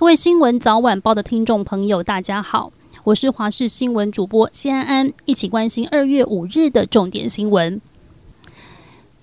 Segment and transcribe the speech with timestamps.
[0.00, 2.72] 各位新闻早晚报的听众朋友，大家好，
[3.04, 7.82] 我是华视新闻主播谢安安，一起关心二月五日的重点新闻。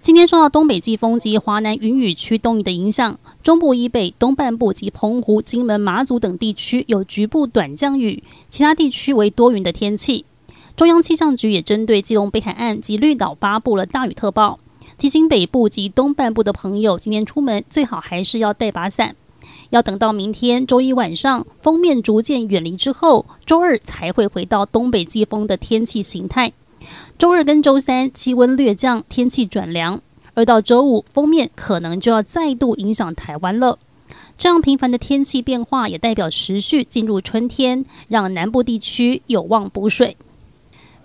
[0.00, 10.24] 今天受到东北季风及华南云雨区东移的影响，中部以北、东半部及澎湖、金门、马祖等地区有局部短降雨，其他地区为多云的天气。
[10.76, 14.60] 中央气象局也针对基隆北海岸及绿岛发布了大雨特报，
[14.96, 19.16] 提醒北部及东半部的朋友，今天出门最好还是要带把伞。
[19.70, 26.52] 要等到明天周一晚上锋面逐渐远离之后，周二才会回到东北季风的天气形态。
[27.18, 30.00] 周二跟周三气温略降，天气转凉，
[30.34, 33.78] 而到周五锋面可能就要再度影响台湾了。
[34.36, 40.16] 这样频繁的天气变化也代表持续进入春天，让南部地区有望补水。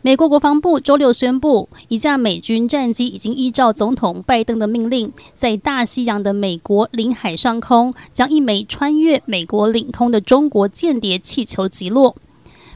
[0.06, 12.16] 美国国防部周六宣布，一架美军战机已经依照总统拜登的命令，在大西洋的美国领海上空将一枚穿越美国领空的中国间谍气球击落。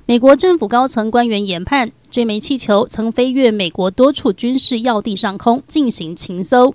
[0.08, 6.74] 美国政府高层官员研判，这枚气球曾飞越美国多处军事要地上空进行情搜。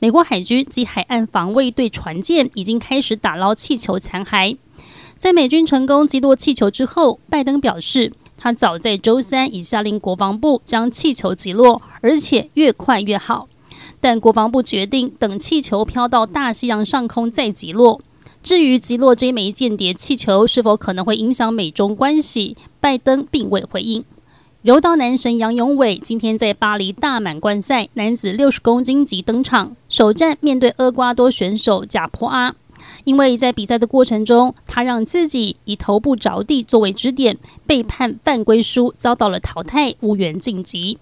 [0.00, 4.58] 美国海军及海岸防卫队船舰已经开始打捞气球残骸。
[5.16, 8.12] 在美军成功击落气球之后，拜登表示，
[8.44, 13.48] 他早在周三已下令国防部将气球击落，而且越快越好。
[14.02, 18.02] 但国防部决定等气球飘到大西洋上空再击落。
[18.42, 24.04] 至于击落这枚间谍气球是否可能会影响美中关系，拜登并未回应。
[24.60, 32.54] 柔道男神杨永伟今天在巴黎大满贯赛男子六十公斤级登场，首战面对厄瓜多选手贾波阿。
[33.04, 40.98] 因为在比赛的过程中，他让自己以头部着地作为支点，被判犯规输，遭到了淘汰，无缘晋级。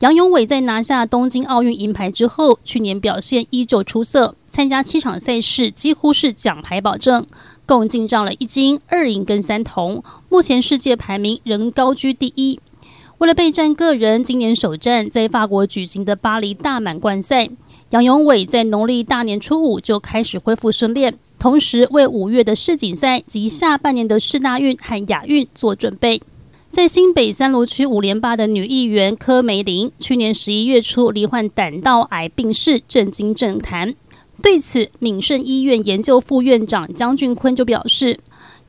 [0.00, 7.26] 杨永伟在拿下东京奥运银牌之后，去年表现依旧出色，参加七场赛事几乎是奖牌保证，
[7.66, 12.60] 共进账了一金二银跟三铜，目前世界排名仍高居第一。
[13.18, 17.50] 为了备战个人今年首战在法国举行的巴黎大满贯赛，
[17.90, 21.18] 杨永伟在农历大年初五就开始恢复训练。
[21.38, 26.20] 同时为五月的世锦赛及下半年的世大运和亚运做准备。
[26.70, 33.94] 在新北三芦区五连霸的女议员柯梅玲，去年十一月初罹患胆道癌病逝，震惊政坛。
[34.42, 38.20] 对此，敏盛医院研究副院长江俊坤就表示，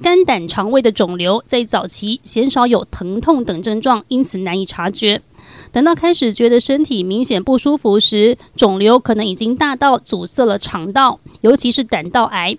[0.01, 5.22] 肝胆肠胃的肿瘤在早期鲜少有疼痛等症状，因此难以察觉。
[5.72, 12.57] 等到开始觉得身体明显不舒服时，肿瘤可能已经大到阻塞了肠道，尤其是胆道癌。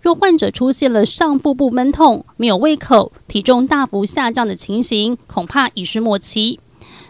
[0.00, 6.60] 若患者出现了上腹部闷痛、没有胃口、体重大幅下降的情形，恐怕已是末期。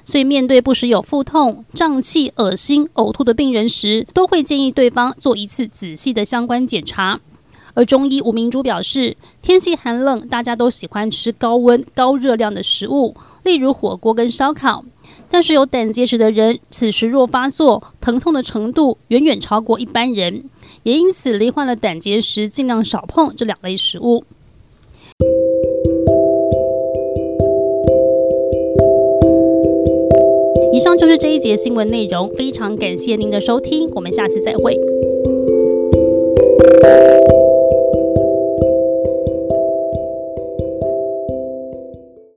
[0.05, 7.21] 所以，面对不时有腹痛、胀气、恶心、呕吐的病人时，都会建议对方做一次仔细的相关检查。
[7.75, 13.15] 而中医吴明珠表示，天气寒冷，大家都喜欢吃高温、高热量的食物，
[13.45, 14.85] 例如火锅跟烧烤。
[15.33, 20.45] 但是有胆结石的人，此时若发作，疼痛的程度远远超过一般人，
[20.83, 24.25] 也因此罹患了胆结石，尽量少碰这两类食物。
[30.71, 34.79] 以上就是这一节新闻内容，非常感谢您的收听，我们下次再会。